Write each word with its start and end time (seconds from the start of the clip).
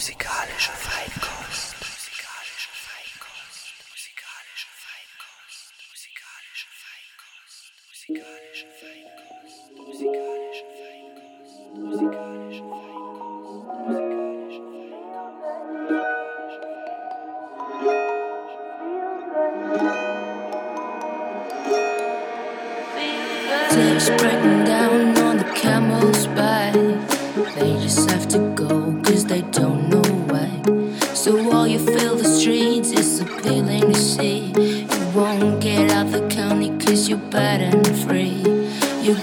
Musikalische 0.00 0.72
Feinkost. 0.72 1.69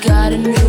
Got 0.02 0.32
a 0.34 0.38
new 0.38 0.67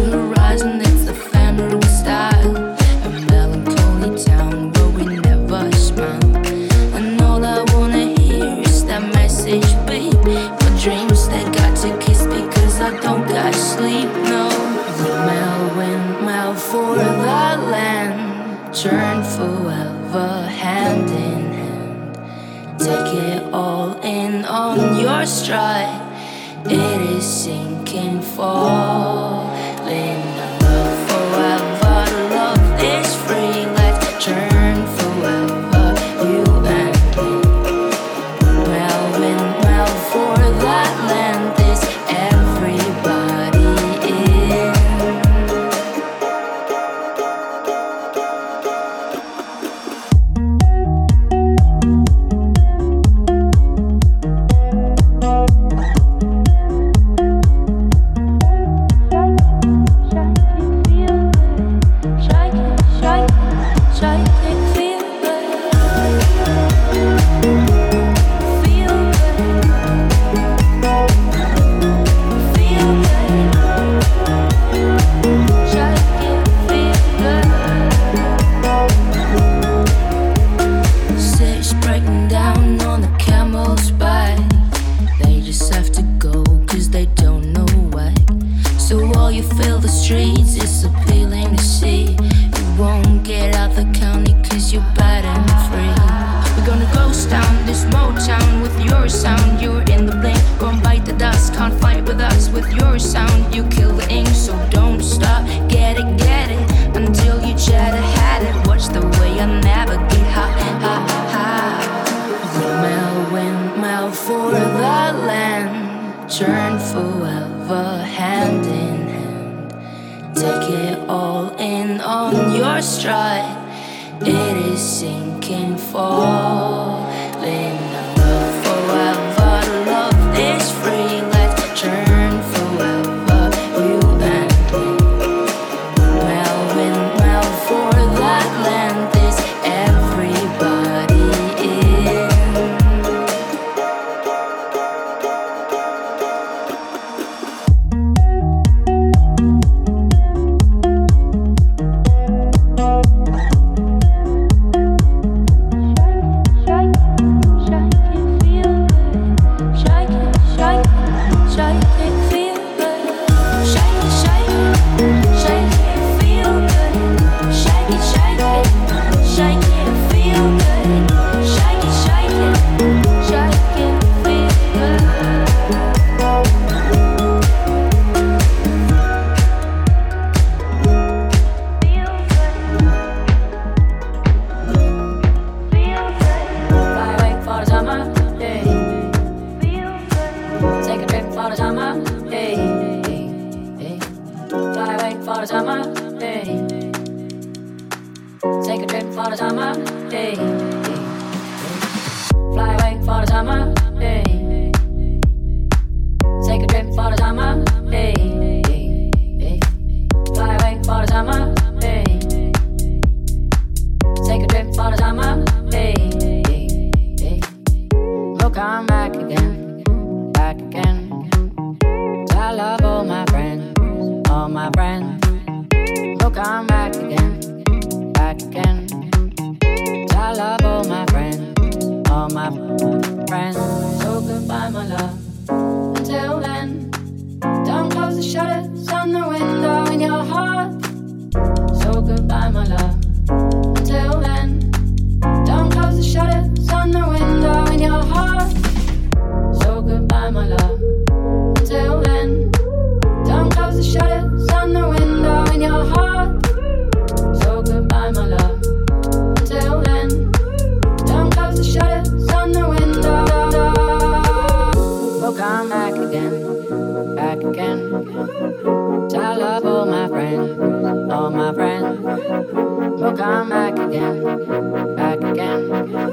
We'll 272.99 273.17
come 273.17 273.49
back 273.49 273.79
again, 273.79 274.97
back 274.97 275.23
again. 275.23 276.08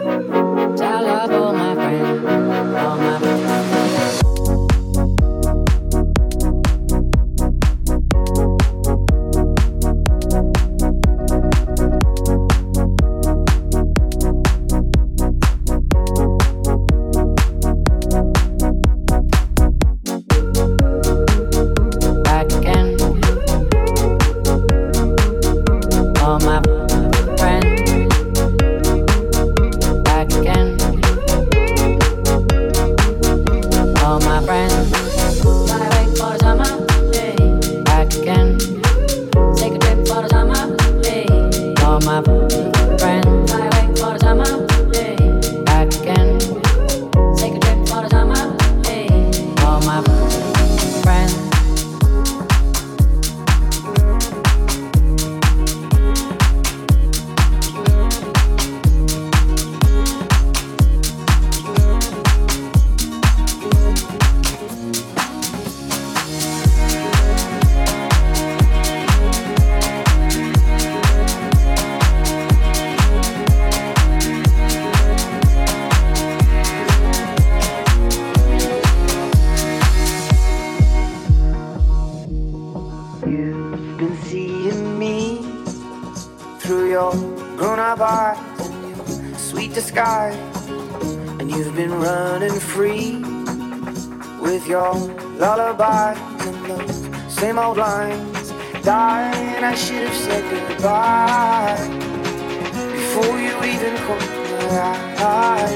high. 104.76 105.68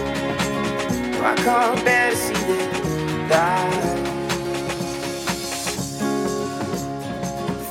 I 1.21 1.35
can't 1.35 1.83
bear 1.85 2.11
to 2.11 2.15
see 2.15 2.33
them 2.33 3.27
die. 3.29 3.95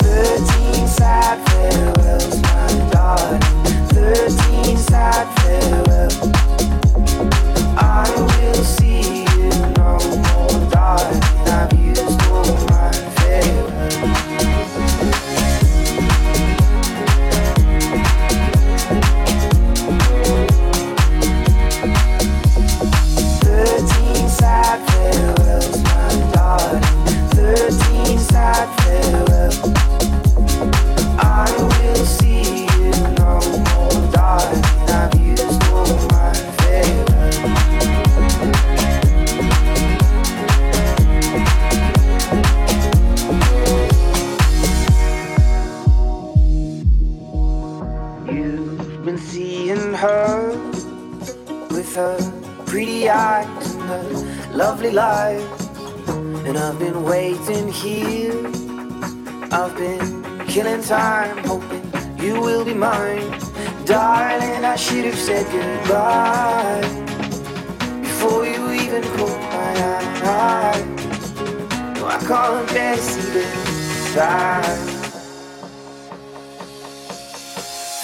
Thirteen 0.03 0.87
sad 0.87 1.39
farewells, 1.49 2.41
my 2.43 2.91
darling. 2.91 3.43
Thirteen 3.89 4.77
sad 4.77 5.27
farewells. 5.41 6.17
I 7.77 8.05
will 8.17 8.65
see 8.65 9.25
you 9.37 9.51
no 9.77 9.99
more, 10.25 10.71
darling. 10.71 11.38
lovely 54.59 54.91
life. 54.91 55.69
And 56.09 56.59
I've 56.59 56.81
been 56.81 57.05
waiting 57.05 57.69
here. 57.69 58.35
I've 59.53 59.75
been 59.77 60.47
killing 60.49 60.83
time, 60.83 61.39
hoping 61.45 61.85
you 62.19 62.41
will 62.41 62.65
be 62.65 62.75
mine. 62.75 63.31
Darling, 63.85 64.65
I 64.65 64.75
should 64.75 65.05
have 65.05 65.15
said 65.15 65.47
goodbye 65.53 66.81
before 68.03 68.45
you 68.47 68.73
even 68.73 69.03
caught 69.17 69.41
my 69.55 69.73
eye. 70.25 70.83
No, 71.95 72.07
I 72.07 72.19
can't 72.27 72.69
bear 72.71 72.97
to 72.97 73.01
see 73.01 73.31
this 73.31 74.13
side. 74.13 74.79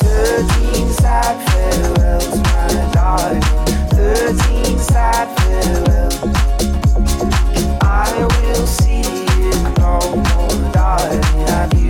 Thirteen 0.04 0.88
sad 1.02 1.36
farewells, 1.48 2.36
my 2.44 2.92
darling. 2.92 3.63
13 3.94 4.78
sad. 4.78 5.28
I 7.80 8.26
will 8.40 8.66
see 8.66 9.02
you 9.38 9.52
no 9.78 9.98
more, 10.16 10.72
darling. 10.72 11.83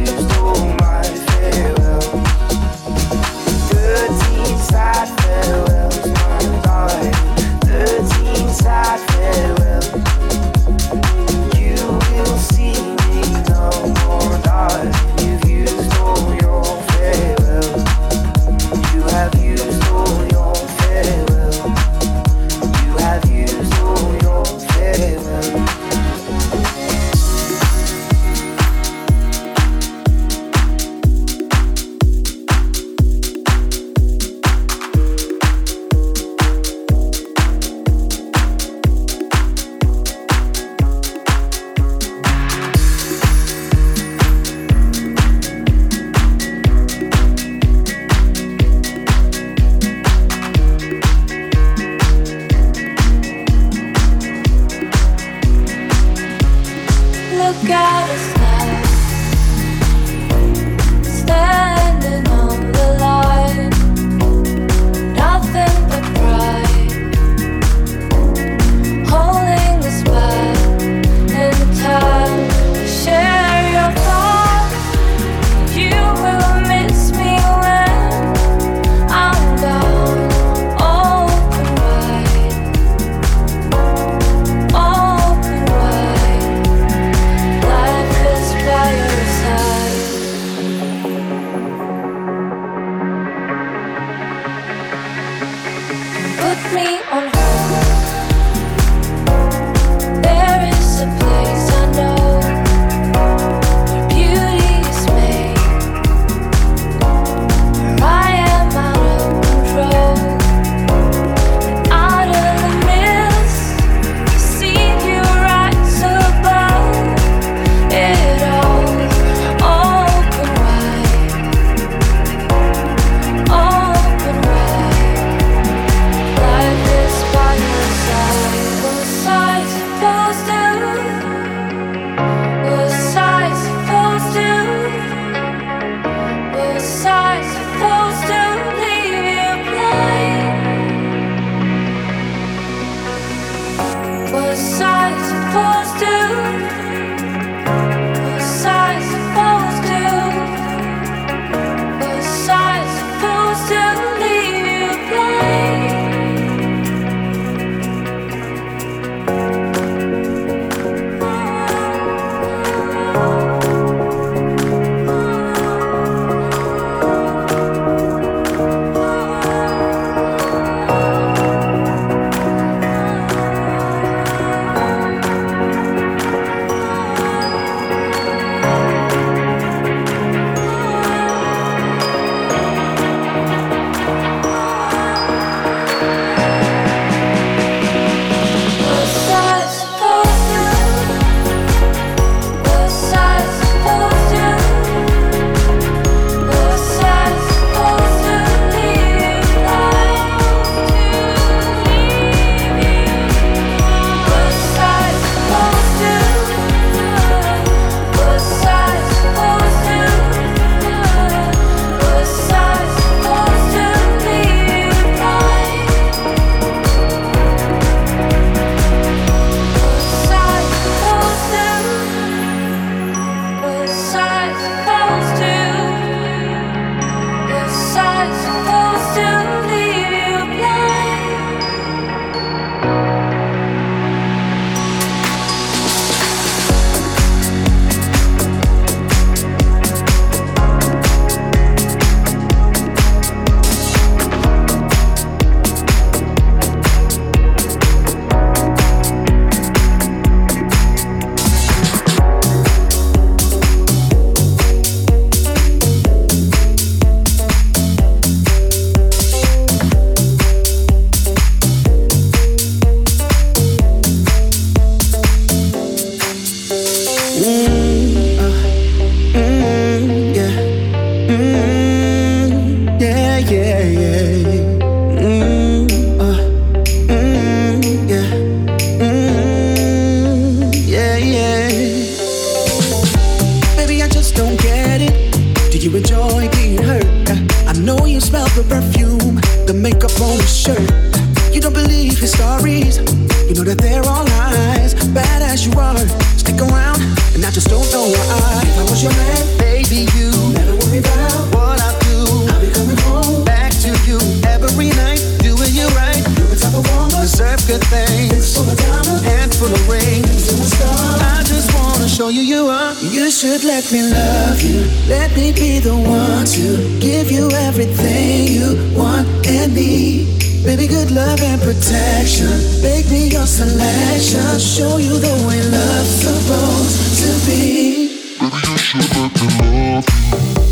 everything 317.84 318.48
you 318.48 318.96
want 318.96 319.28
and 319.46 319.74
need. 319.74 320.26
Baby, 320.64 320.86
good 320.86 321.10
love 321.10 321.40
and 321.42 321.60
protection. 321.60 322.48
Make 322.82 323.10
me 323.10 323.28
your 323.28 323.46
selection. 323.46 324.58
Show 324.58 324.96
you 324.96 325.18
the 325.18 325.34
way 325.46 325.62
love's 325.62 326.08
supposed 326.24 327.20
to 327.20 327.46
be. 327.46 328.08
Baby, 328.40 328.56
you 328.68 328.78
should 328.78 329.16
let 329.16 329.32
me 329.40 329.94
love 329.94 330.58
you. 330.58 330.63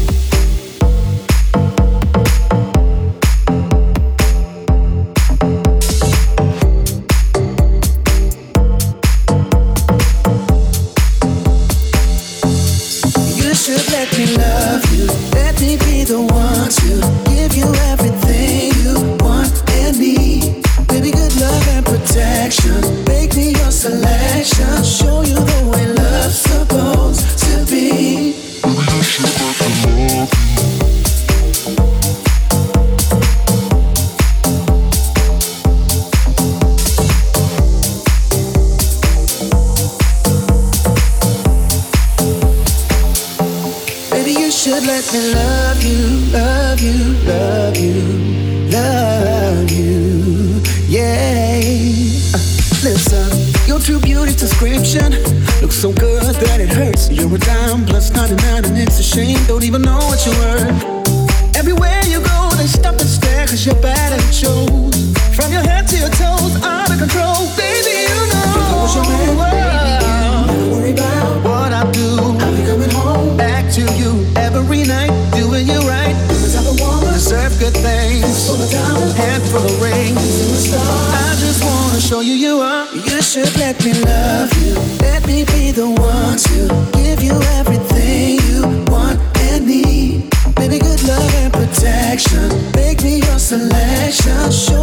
Selection. 93.53 94.82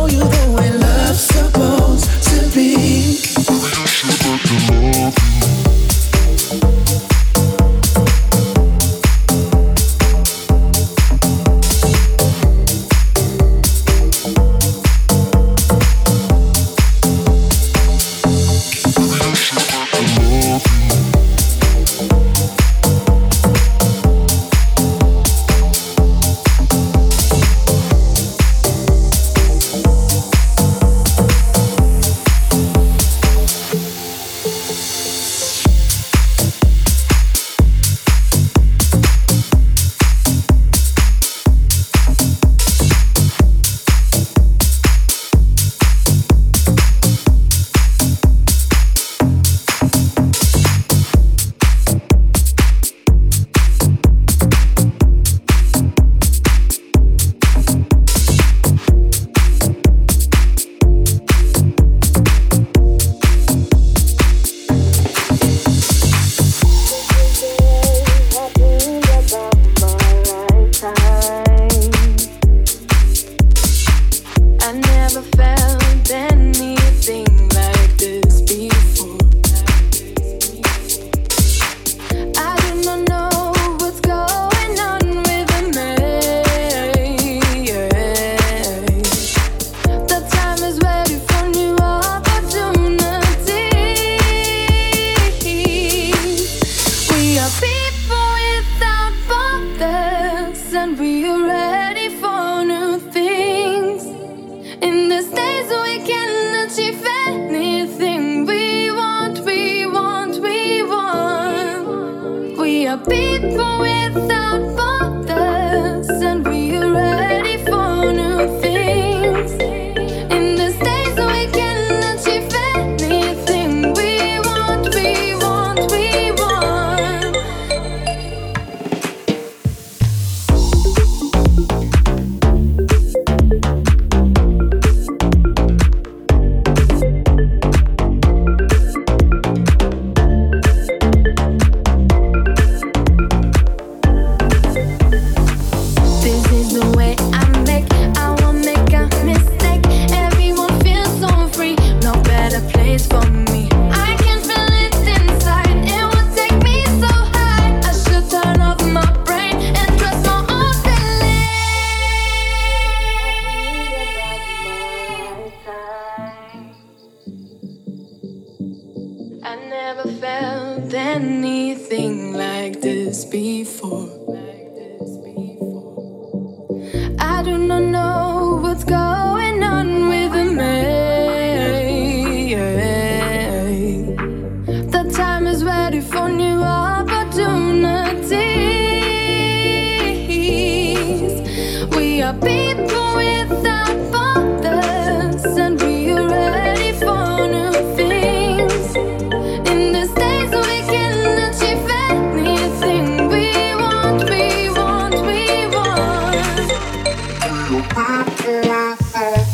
Turn 207.70 208.68
off 208.72 209.49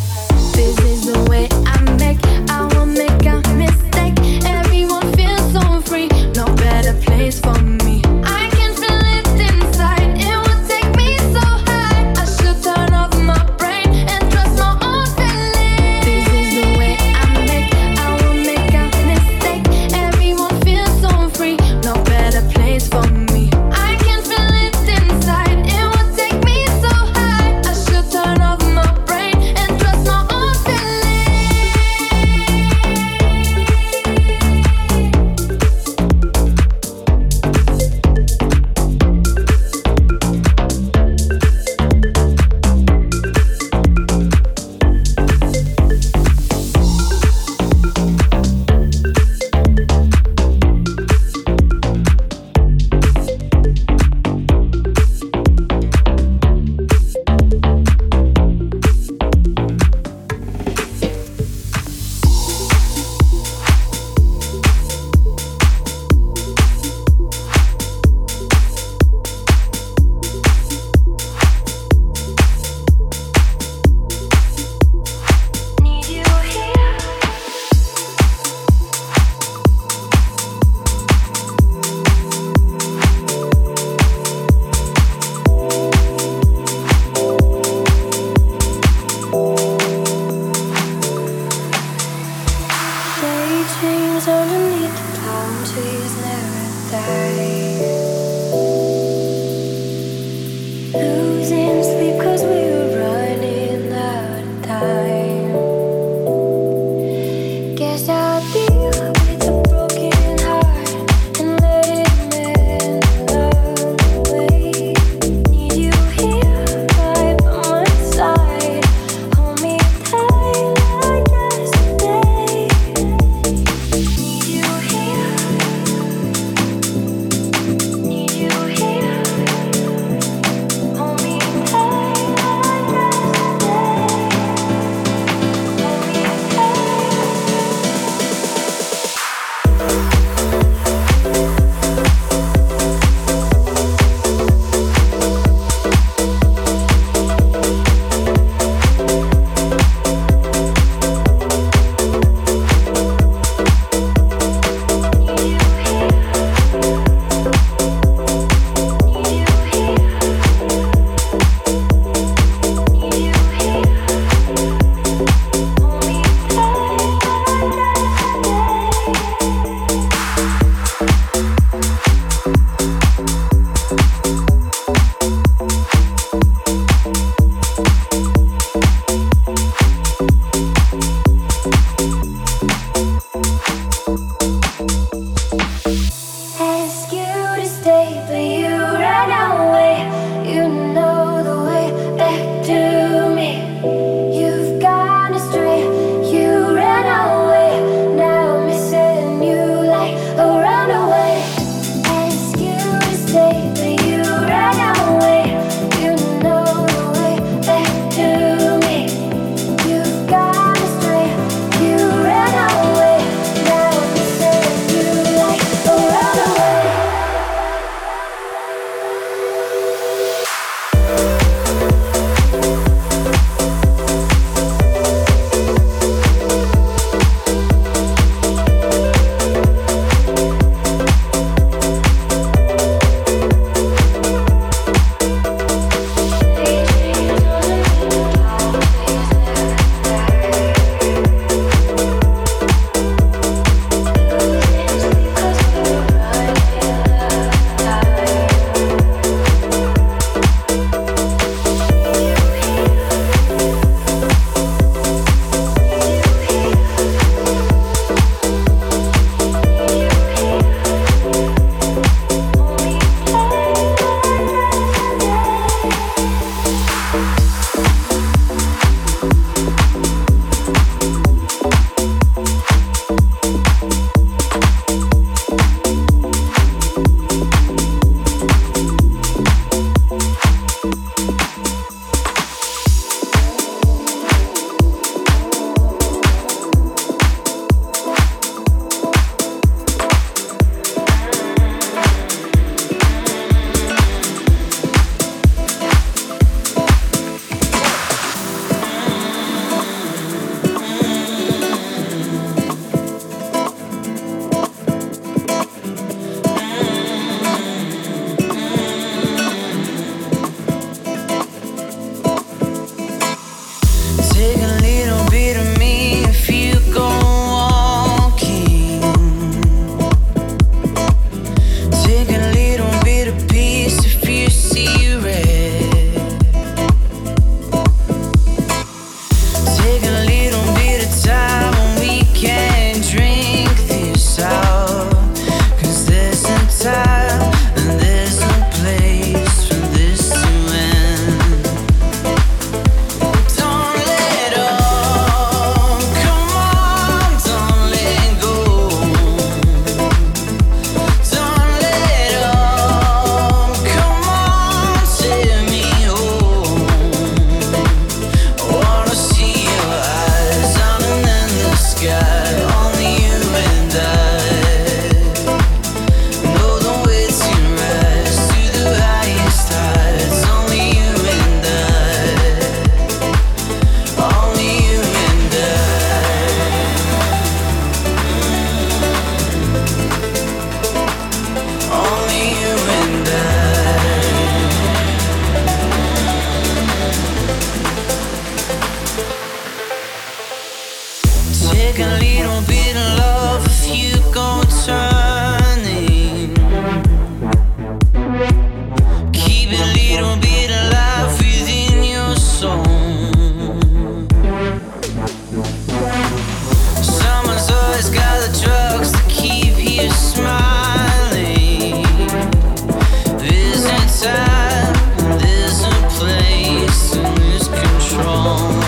Only 417.67 418.84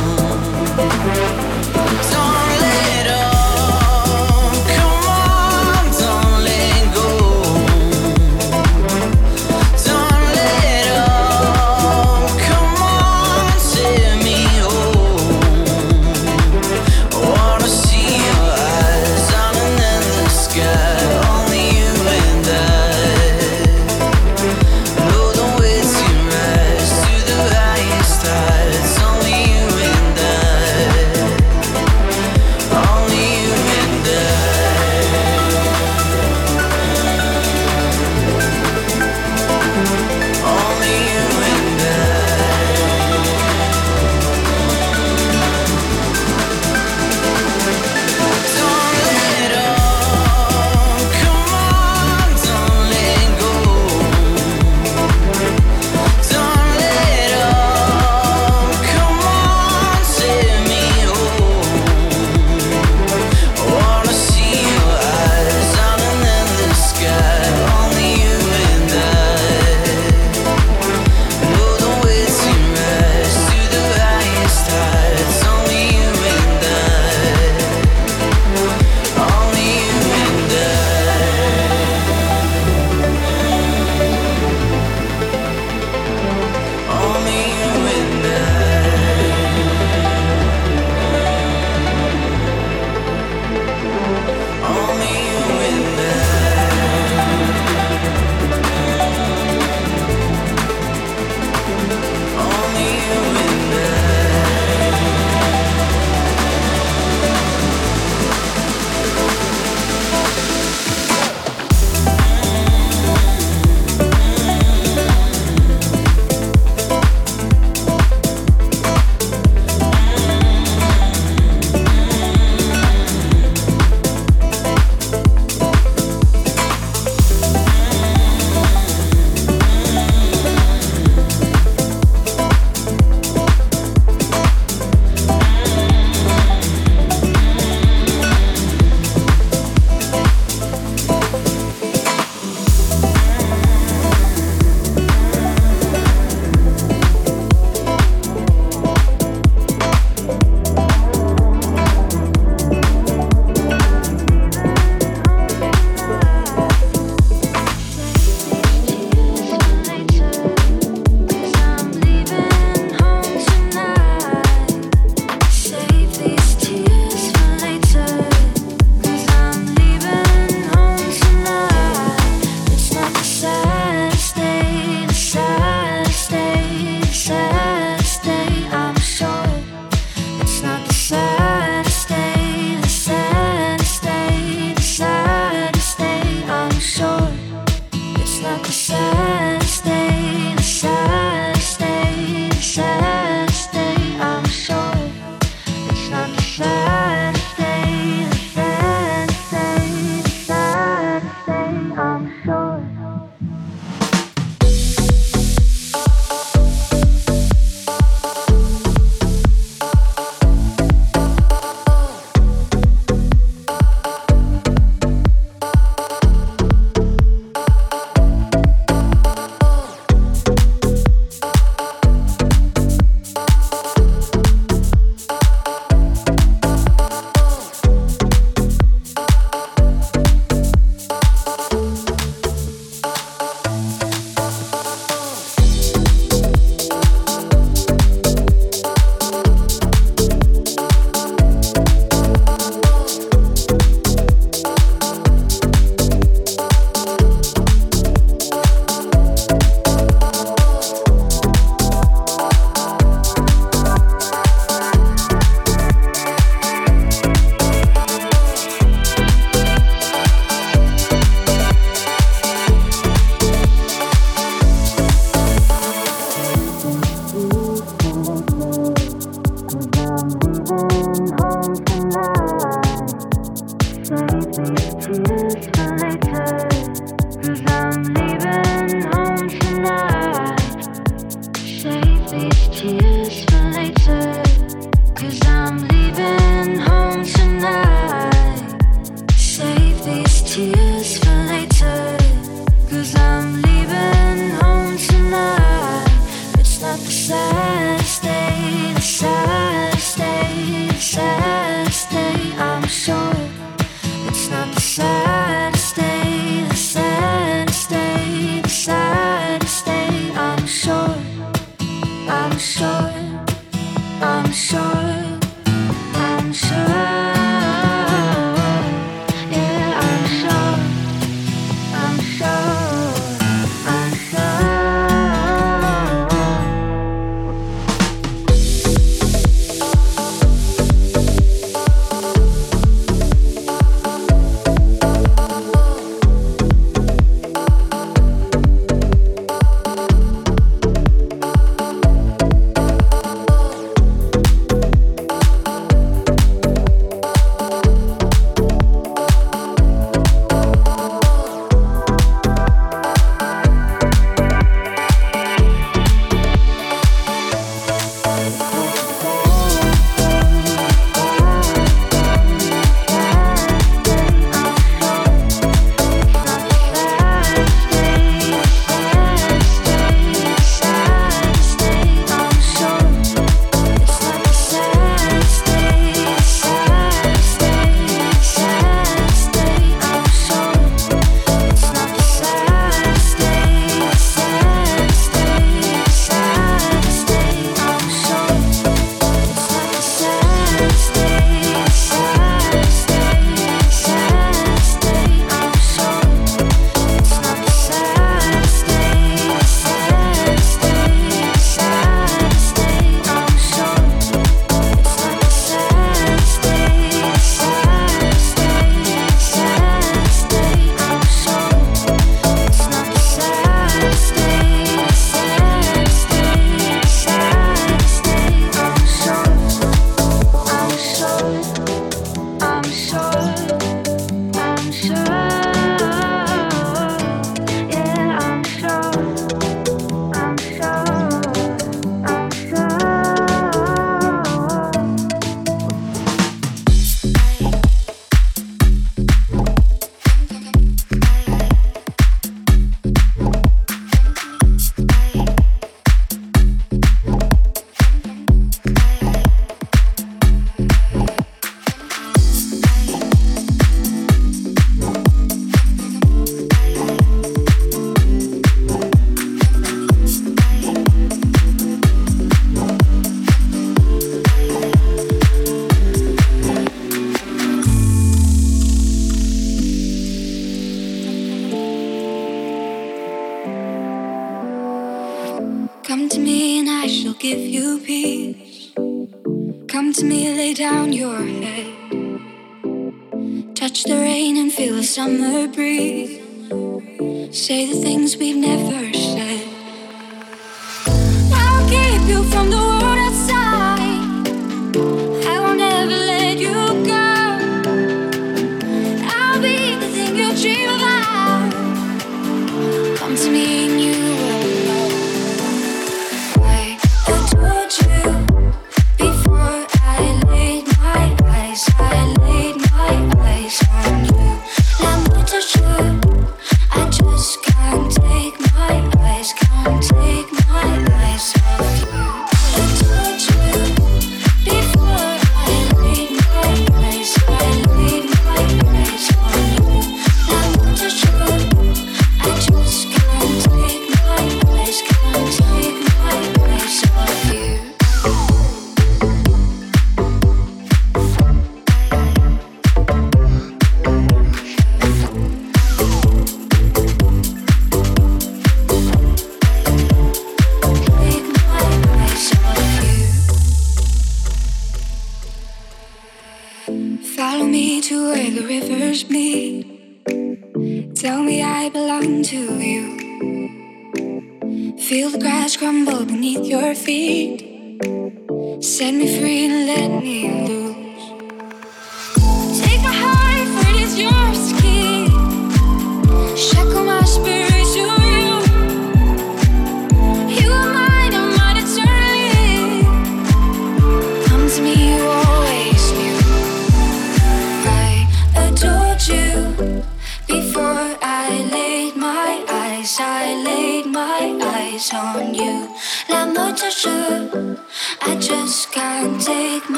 I 314.47 314.49
just 314.49 314.96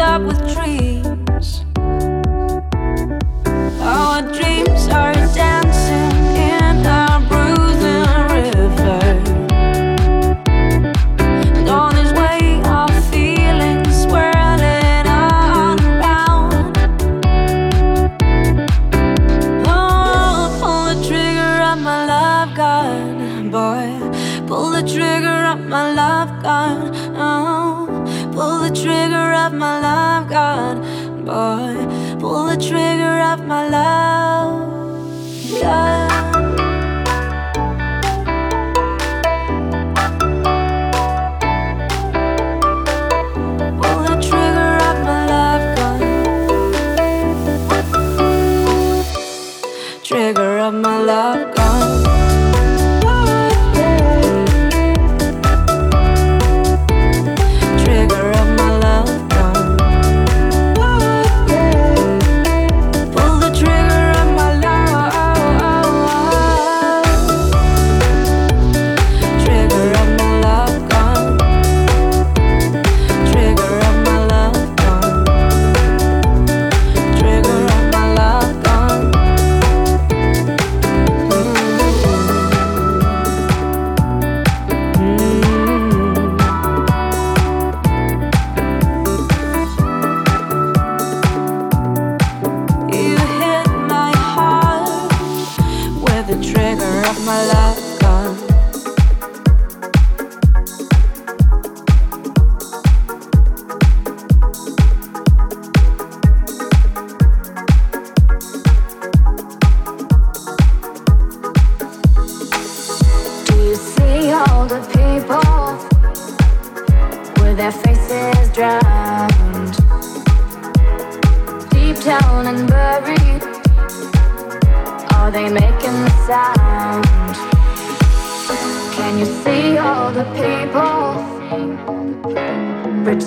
up 0.00 0.22
with 0.22 0.54
trees. 0.54 0.97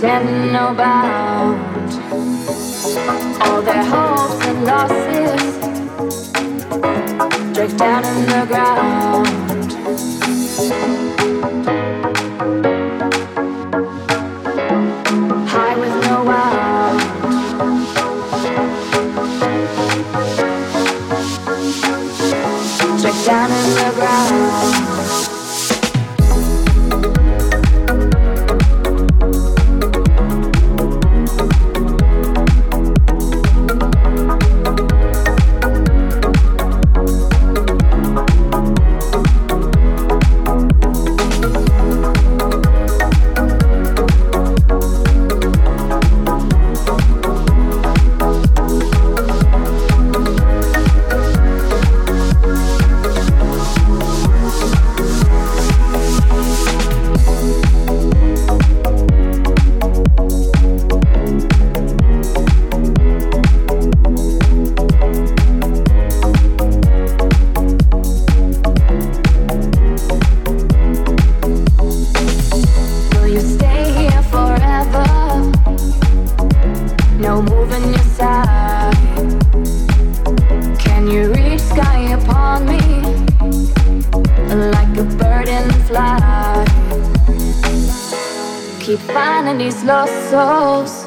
understanding 0.03 0.55
about 0.55 1.57
all 3.41 3.61
their 3.61 3.83
hopes 3.83 4.45
and 4.47 4.65
losses 4.65 5.59
drift 7.53 7.77
down 7.77 8.03
in 8.03 8.25
the 8.25 8.45
ground. 8.47 8.80
And 89.43 89.59
these 89.59 89.83
lost 89.83 90.13
souls. 90.29 91.03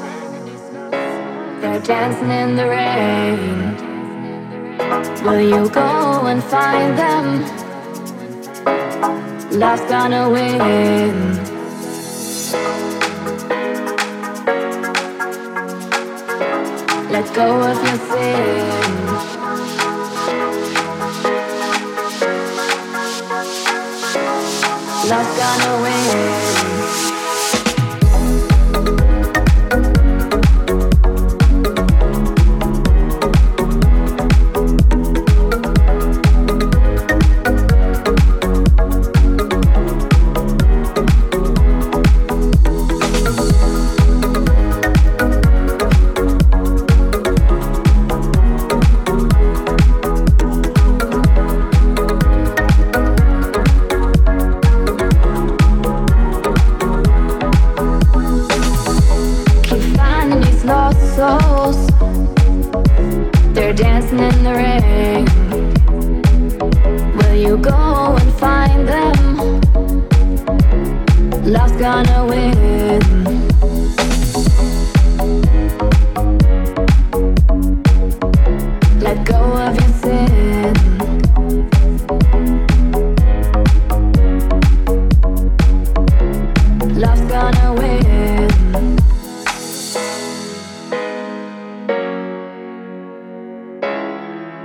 They're 1.61 1.80
dancing 1.80 2.30
in 2.30 2.57
the 2.57 2.66
rain. 2.68 3.76
Will 5.24 5.41
you 5.41 5.70
go 5.70 6.26
and 6.26 6.43
find 6.43 6.99
them? 6.99 7.43
Love's 9.59 9.82
gonna 9.89 10.28
win. 10.28 11.14
Let 17.11 17.26
go 17.35 17.47
of 17.70 17.76
your 17.87 17.99
sins. 18.11 19.11
Love's 25.09 25.35
gonna 25.39 25.74
win. 25.82 26.03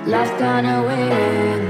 Life's 0.09 0.31
gonna 0.39 0.83
win. 0.87 1.61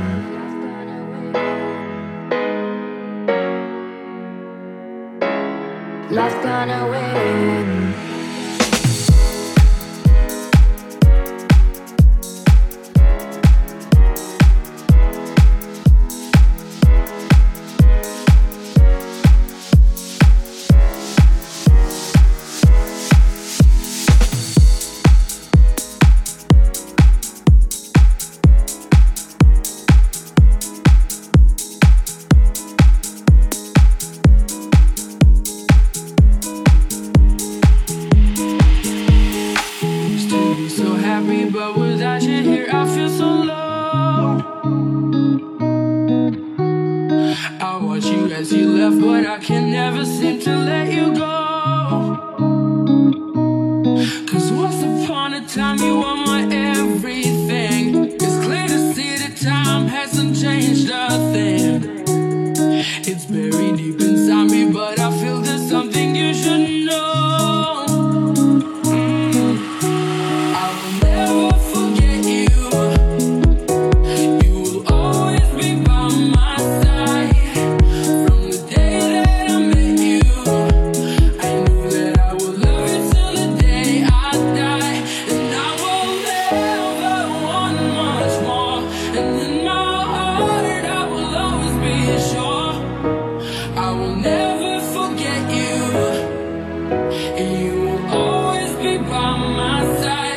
Life's 6.10 6.36
gonna 6.36 6.88
win. 6.90 7.79
my 99.40 100.02
side. 100.02 100.29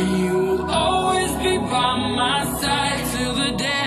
And 0.00 0.18
you 0.18 0.38
will 0.38 0.70
always 0.70 1.30
be 1.42 1.58
by 1.58 1.96
my 2.16 2.58
side 2.58 3.04
till 3.12 3.34
the 3.34 3.50
day 3.52 3.79